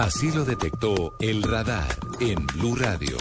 [0.00, 3.18] Así lo detectó el radar en Blue Radio.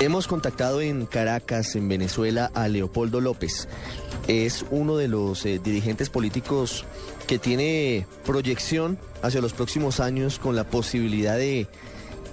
[0.00, 3.66] Hemos contactado en Caracas, en Venezuela, a Leopoldo López.
[4.28, 6.84] Es uno de los eh, dirigentes políticos
[7.26, 11.66] que tiene proyección hacia los próximos años con la posibilidad de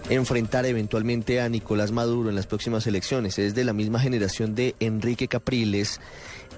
[0.07, 3.39] enfrentar eventualmente a Nicolás Maduro en las próximas elecciones.
[3.39, 5.99] Es de la misma generación de Enrique Capriles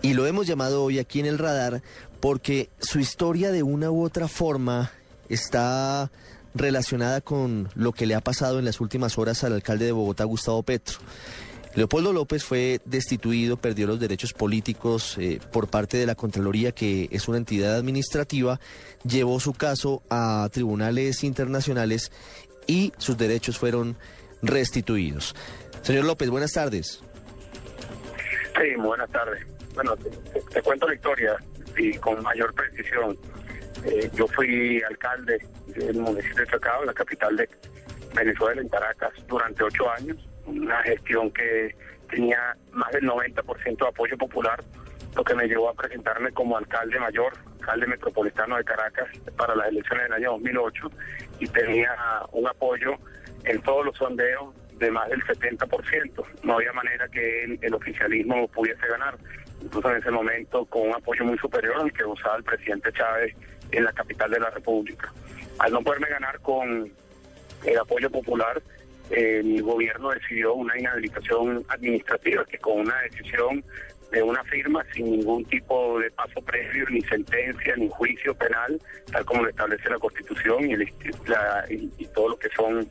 [0.01, 1.81] y lo hemos llamado hoy aquí en el radar
[2.19, 4.91] porque su historia de una u otra forma
[5.29, 6.11] está
[6.55, 10.23] relacionada con lo que le ha pasado en las últimas horas al alcalde de Bogotá,
[10.23, 10.97] Gustavo Petro.
[11.75, 17.09] Leopoldo López fue destituido, perdió los derechos políticos eh, por parte de la Contraloría, que
[17.11, 18.61] es una entidad administrativa,
[19.03, 22.13] llevó su caso a tribunales internacionales
[22.65, 23.97] y sus derechos fueron
[24.41, 25.35] restituidos.
[25.81, 27.03] Señor López, buenas tardes.
[28.57, 29.45] Sí, buenas tardes.
[29.73, 29.97] Bueno,
[30.51, 31.35] te, cuento la historia
[31.77, 33.17] y con mayor precisión.
[33.85, 37.47] Eh, yo fui alcalde del municipio de Chacao, la capital de
[38.15, 40.17] Venezuela, en Caracas, durante ocho años.
[40.45, 41.75] Una gestión que
[42.09, 44.63] tenía más del 90% de apoyo popular,
[45.15, 49.67] lo que me llevó a presentarme como alcalde mayor, alcalde metropolitano de Caracas para las
[49.67, 50.91] elecciones del año 2008
[51.39, 51.95] y tenía
[52.31, 52.93] un apoyo
[53.43, 56.25] en todos los sondeos de más del 70%.
[56.43, 59.15] No había manera que el, oficialismo pudiese ganar,
[59.61, 63.35] incluso en ese momento con un apoyo muy superior al que usaba el presidente Chávez
[63.71, 65.11] en la capital de la República.
[65.59, 66.91] Al no poderme ganar con
[67.65, 68.61] el apoyo popular,
[69.11, 73.63] el gobierno decidió una inhabilitación administrativa que con una decisión
[74.11, 78.79] de una firma sin ningún tipo de paso previo, ni sentencia, ni juicio penal,
[79.11, 80.75] tal como lo establece la Constitución y,
[81.99, 82.87] y, todo lo que son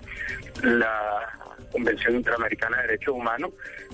[0.62, 1.28] la
[1.72, 3.52] Convención Interamericana de Derechos Humanos,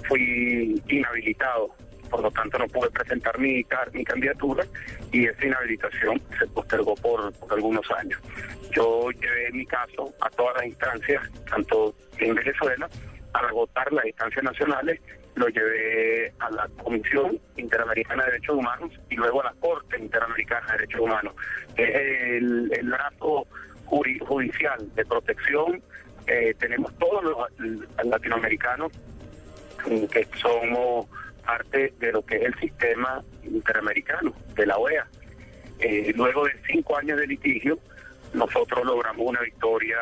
[0.09, 1.75] fui inhabilitado.
[2.11, 4.65] Por lo tanto, no pude presentar mi, mi candidatura
[5.13, 8.21] y esa inhabilitación se postergó por, algunos años.
[8.73, 12.89] Yo llevé mi caso a todas las instancias, tanto en Venezuela,
[13.33, 15.01] para agotar las instancias nacionales
[15.37, 20.67] lo llevé a la Comisión Interamericana de Derechos Humanos y luego a la Corte Interamericana
[20.67, 21.35] de Derechos Humanos.
[21.77, 23.47] Es el, el brazo
[23.87, 25.83] judicial de protección.
[26.27, 28.93] Eh, tenemos todos los latinoamericanos
[30.13, 31.07] que somos
[31.51, 35.07] parte de lo que es el sistema interamericano, de la OEA.
[35.81, 37.79] Eh, luego de cinco años de litigio,
[38.35, 39.99] nosotros logramos una victoria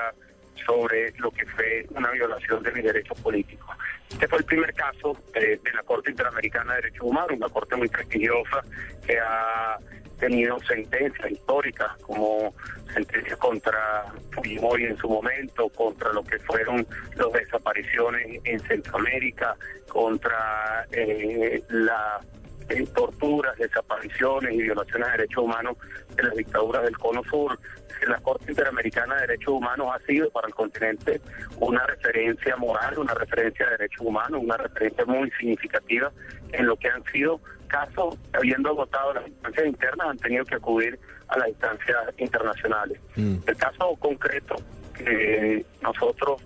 [0.66, 3.74] sobre lo que fue una violación de mis derechos políticos.
[4.10, 7.88] Este fue el primer caso de, la Corte Interamericana de Derechos Humanos, una corte muy
[7.88, 8.62] prestigiosa
[9.06, 9.78] que ha
[10.18, 12.54] tenido sentencias históricas como
[12.92, 16.86] sentencias contra Fujimori en su momento, contra lo que fueron
[17.16, 19.54] las desapariciones en Centroamérica,
[19.88, 22.20] contra eh, la
[22.68, 25.76] en torturas, desapariciones y violaciones de derechos humanos
[26.16, 27.58] de las dictaduras del Cono Sur.
[28.06, 31.20] La Corte Interamericana de Derechos Humanos ha sido para el continente
[31.58, 36.12] una referencia moral, una referencia de derechos humanos, una referencia muy significativa
[36.52, 40.98] en lo que han sido casos, habiendo agotado las instancias internas, han tenido que acudir
[41.28, 43.00] a las instancias internacionales.
[43.16, 43.36] Mm.
[43.46, 44.56] El caso concreto
[44.94, 46.40] que nosotros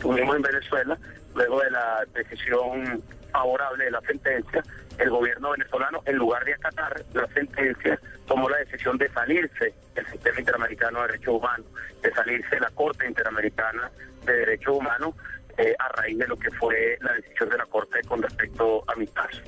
[0.00, 0.98] tuvimos en Venezuela,
[1.34, 3.02] luego de la decisión
[3.32, 4.62] favorable de la sentencia,
[4.98, 10.06] el gobierno venezolano, en lugar de acatar la sentencia, tomó la decisión de salirse del
[10.06, 11.66] sistema interamericano de derechos humanos,
[12.02, 13.90] de salirse de la Corte Interamericana
[14.24, 15.14] de Derechos Humanos
[15.58, 18.94] eh, a raíz de lo que fue la decisión de la Corte con respecto a
[18.96, 19.40] mi caso.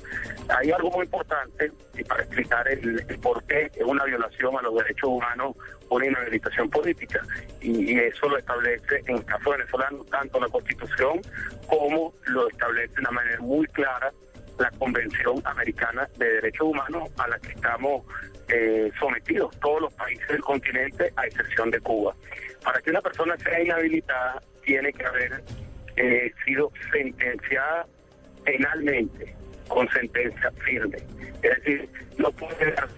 [0.49, 4.75] Hay algo muy importante y para explicar el, por qué es una violación a los
[4.75, 5.55] derechos humanos
[5.89, 7.21] una inhabilitación política
[7.61, 11.21] y, eso lo establece en el caso venezolano tanto la Constitución
[11.67, 14.11] como lo establece de una manera muy clara
[14.59, 18.03] la Convención Americana de Derechos Humanos a la que estamos
[18.49, 22.15] eh, sometidos todos los países del continente a excepción de Cuba.
[22.63, 25.43] Para que una persona sea inhabilitada tiene que haber
[25.97, 27.85] eh, sido sentenciada
[28.45, 29.35] penalmente
[29.67, 30.97] con sentencia firme.
[31.43, 32.89] Es decir, no puede haber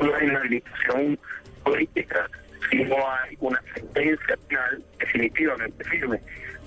[0.00, 1.18] una inhabilitación
[1.64, 2.28] política
[2.70, 6.20] si no hay una sentencia penal definitivamente firme,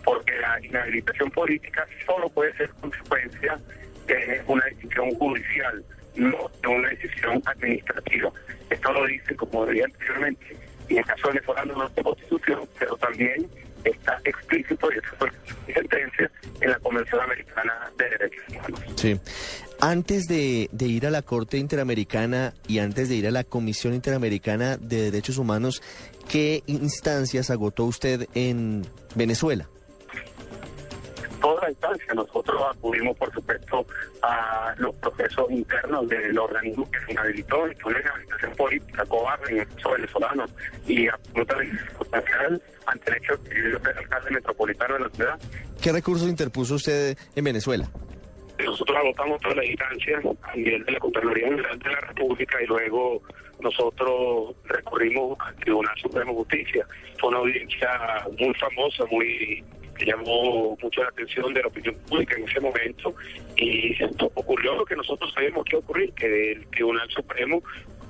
[0.04, 3.60] porque la inhabilitación política solo puede ser consecuencia
[4.08, 5.84] de una decisión judicial,
[6.16, 8.32] no de una decisión administrativa.
[8.70, 10.58] Esto lo dice, como decía anteriormente,
[10.90, 13.48] en el caso venezolano no de constitución, pero también
[13.84, 15.32] está explícito y eso fue
[15.74, 18.80] sentencia en la Convención Americana de Derechos Humanos.
[18.96, 19.20] Sí.
[19.84, 24.78] Antes de, ir a la Corte Interamericana y antes de ir a la Comisión Interamericana
[24.78, 25.82] de Derechos Humanos,
[26.30, 28.86] ¿qué instancias agotó usted en
[29.16, 29.68] Venezuela?
[31.62, 32.16] Las instancias.
[32.16, 33.86] Nosotros acudimos, por supuesto,
[34.24, 39.60] a los procesos internos del organismo que se inhabilitó, y una inhabilitación política cobarde en
[39.60, 40.46] el caso venezolano
[40.88, 45.40] y absolutamente sustancial ante el hecho de que yo soy alcalde metropolitano de la ciudad.
[45.82, 47.88] ¿Qué recursos interpuso usted en Venezuela?
[48.64, 52.68] Nosotros agotamos todas las instancias a nivel de la Contraloría General de la República y
[52.68, 53.22] luego
[53.60, 56.88] nosotros recurrimos al Tribunal Supremo de Justicia.
[57.20, 57.90] Fue una audiencia
[58.38, 59.64] muy famosa, muy
[60.06, 63.16] llamó mucho la atención de la opinión pública en ese momento
[63.56, 63.96] y
[64.36, 67.62] ocurrió lo que nosotros sabemos que ocurrir, que el Tribunal Supremo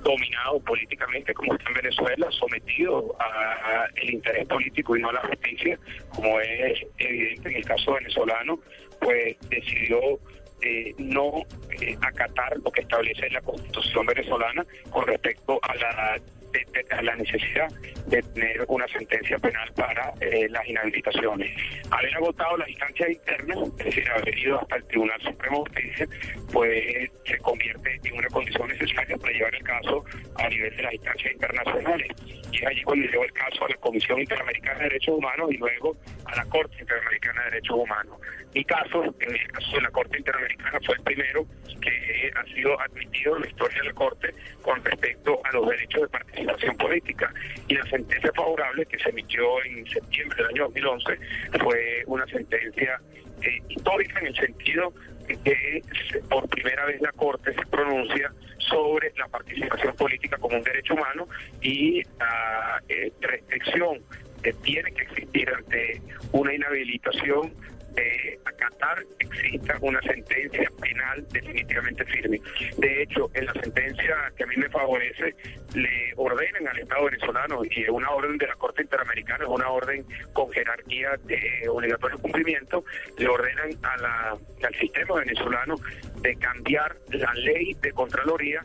[0.02, 5.78] dominado políticamente como está en Venezuela, sometido al interés político y no a la justicia,
[6.14, 8.58] como es evidente en el caso venezolano,
[9.00, 10.18] pues decidió
[10.62, 11.44] eh, no
[11.80, 16.20] eh, acatar lo que establece la Constitución venezolana con respecto a la
[16.52, 17.68] de, la necesidad
[18.06, 21.50] de tener una sentencia penal para eh, las inhabilitaciones.
[21.90, 26.06] Haber agotado las instancias internas, es decir, haber ido hasta el Tribunal Supremo de Justicia,
[26.52, 30.04] pues se convierte en una condición necesaria para llevar el caso
[30.36, 32.08] a nivel de las instancias internacionales.
[32.52, 35.56] Y es allí cuando llevó el caso a la Comisión Interamericana de Derechos Humanos y
[35.56, 35.96] luego
[36.26, 38.18] a la Corte Interamericana de Derechos Humanos.
[38.54, 41.46] Mi caso, en el caso de la Corte Interamericana, fue el primero
[41.80, 46.02] que ha sido admitido en la historia de la Corte con respecto a los derechos
[46.02, 46.41] de participación
[46.78, 47.32] política.
[47.68, 51.18] Y la sentencia favorable que se emitió en septiembre del año 2011
[51.62, 53.00] fue una sentencia
[53.42, 54.92] eh, histórica en el sentido
[55.26, 55.82] de que
[56.28, 61.28] por primera vez la Corte se pronuncia sobre la participación política como un derecho humano
[61.60, 64.00] y la eh, restricción
[64.42, 66.00] que tiene que existir ante
[66.32, 67.52] una inhabilitación
[67.94, 72.40] de acatar exista una sentencia penal definitivamente firme.
[72.78, 75.34] De hecho, en la sentencia que a mí me favorece,
[75.74, 79.68] le ordenan al Estado venezolano, y es una orden de la Corte Interamericana, es una
[79.68, 82.84] orden con jerarquía de obligatorio cumplimiento,
[83.18, 85.74] le ordenan a la, al sistema venezolano
[86.20, 88.64] de cambiar la ley de Contraloría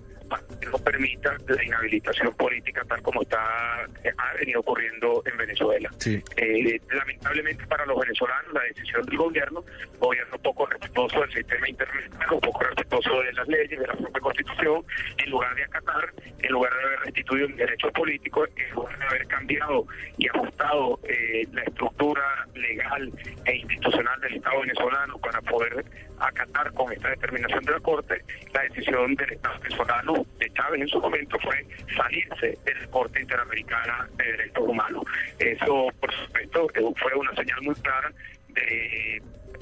[0.72, 5.90] no permita la inhabilitación política tal como está eh, ha venido ocurriendo en Venezuela.
[6.06, 9.64] Eh, lamentablemente para los venezolanos la decisión del gobierno,
[10.00, 14.84] gobierno poco respetuoso del sistema internacional, poco respetuoso de las leyes, de la propia constitución,
[15.18, 19.06] en lugar de acatar, en lugar de haber restituido un derecho político, en lugar de
[19.06, 19.86] haber cambiado
[20.18, 23.12] y ajustado eh, la estructura legal
[23.46, 25.86] e institucional del Estado venezolano para poder
[26.20, 28.24] acatar con esta determinación de la Corte,
[28.58, 31.66] la decisión del Estado venezolano de Chávez en su momento fue
[31.96, 35.04] salirse de la Corte Interamericana de Derechos Humanos.
[35.38, 38.12] Eso, por supuesto, fue una señal muy clara
[38.50, 39.22] de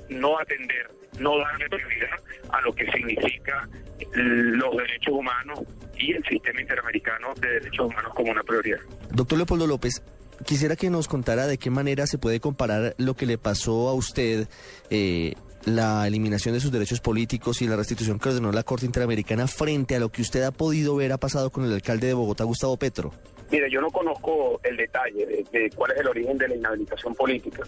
[0.09, 0.89] no atender,
[1.19, 2.19] no darle prioridad
[2.51, 3.67] a lo que significa
[4.13, 5.59] los derechos humanos
[5.97, 8.79] y el sistema interamericano de derechos humanos como una prioridad.
[9.11, 10.03] Doctor Leopoldo López,
[10.45, 13.93] quisiera que nos contara de qué manera se puede comparar lo que le pasó a
[13.93, 14.47] usted
[14.89, 15.33] eh,
[15.65, 19.95] la eliminación de sus derechos políticos y la restitución que ordenó la Corte Interamericana frente
[19.95, 22.77] a lo que usted ha podido ver ha pasado con el alcalde de Bogotá, Gustavo
[22.77, 23.11] Petro?
[23.51, 27.63] Mire, yo no conozco el detalle de, cuál es el origen de la inhabilitación política.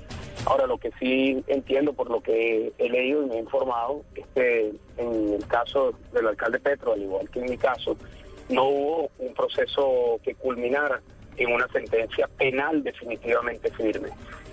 [0.45, 4.25] Ahora, lo que sí entiendo por lo que he leído y me he informado es
[4.33, 7.95] que en el caso del alcalde Petro, al igual que en mi caso,
[8.49, 11.01] no hubo un proceso que culminara
[11.37, 14.09] en una sentencia penal definitivamente firme.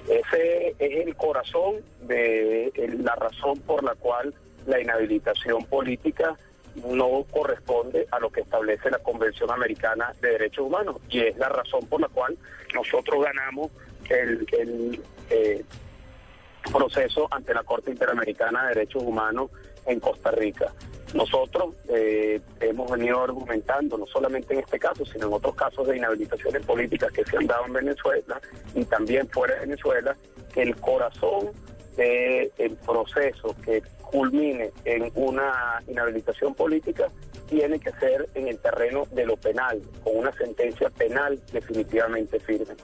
[0.09, 4.35] Ese es el corazón de la razón por la cual
[4.67, 6.37] la inhabilitación política
[6.87, 11.49] no corresponde a lo que establece la Convención Americana de Derechos Humanos y es la
[11.49, 12.37] razón por la cual
[12.75, 13.71] nosotros ganamos
[14.11, 15.65] el, eh,
[16.73, 19.51] proceso ante la Corte Interamericana de Derechos Humanos
[19.87, 20.73] en Costa Rica.
[21.15, 25.97] Nosotros eh, hemos venido argumentando, no solamente en este caso, sino en otros casos de
[25.97, 28.41] inhabilitaciones políticas que se han dado en Venezuela
[28.75, 30.17] y también fuera de Venezuela,
[30.53, 31.53] que el corazón
[31.97, 33.81] del proceso que
[34.11, 37.09] culmine en una inhabilitación política
[37.49, 42.75] tiene que ser en el terreno de lo penal, con una sentencia penal definitivamente firme.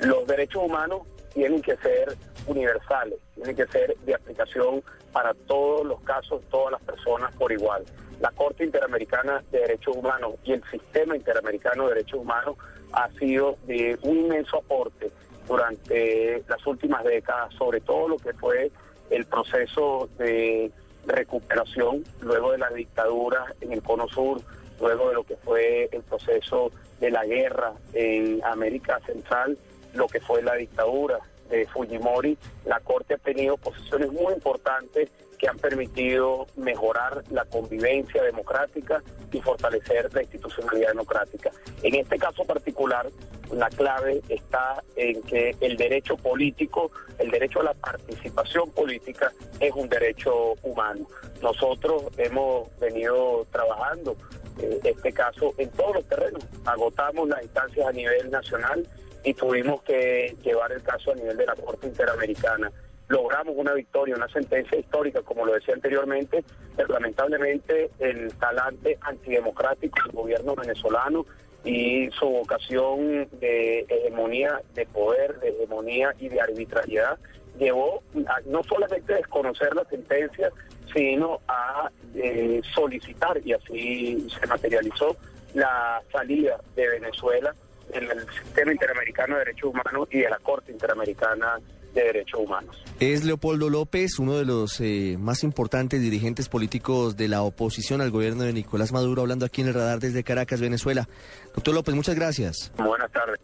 [0.00, 1.02] Los derechos humanos
[1.36, 2.16] tienen que ser
[2.46, 7.84] universales, tienen que ser de aplicación para todos los casos, todas las personas por igual.
[8.20, 12.56] La Corte Interamericana de Derechos Humanos y el Sistema Interamericano de Derechos Humanos
[12.92, 15.10] ha sido de un inmenso aporte
[15.46, 18.70] durante las últimas décadas, sobre todo lo que fue
[19.10, 20.72] el proceso de
[21.06, 24.40] recuperación luego de la dictadura en el Cono Sur,
[24.80, 29.58] luego de lo que fue el proceso de la guerra en América Central
[29.96, 35.48] lo que fue la dictadura de Fujimori, la Corte ha tenido posiciones muy importantes que
[35.48, 41.50] han permitido mejorar la convivencia democrática y fortalecer la institucionalidad democrática.
[41.82, 43.08] En este caso particular,
[43.52, 49.72] la clave está en que el derecho político, el derecho a la participación política es
[49.74, 51.06] un derecho humano.
[51.42, 54.16] Nosotros hemos venido trabajando
[54.58, 56.42] eh, este caso en todos los terrenos.
[56.64, 58.88] Agotamos las instancias a nivel nacional
[59.26, 62.70] y tuvimos que llevar el caso a nivel de la Corte Interamericana.
[63.08, 66.44] Logramos una victoria, una sentencia histórica, como lo decía anteriormente,
[66.76, 71.26] pero lamentablemente el talante antidemocrático del gobierno venezolano
[71.64, 77.18] y su vocación de hegemonía de poder, de hegemonía y de arbitrariedad
[77.58, 80.50] llevó a no solamente a desconocer la sentencia,
[80.94, 85.16] sino a eh, solicitar, y así se materializó,
[85.52, 87.56] la salida de Venezuela
[88.00, 91.58] del sistema interamericano de derechos humanos y de la Corte Interamericana
[91.94, 92.76] de Derechos Humanos.
[93.00, 98.10] Es Leopoldo López, uno de los eh, más importantes dirigentes políticos de la oposición al
[98.10, 101.08] gobierno de Nicolás Maduro, hablando aquí en el radar desde Caracas, Venezuela.
[101.54, 102.70] Doctor López, muchas gracias.
[102.76, 103.40] Buenas tardes.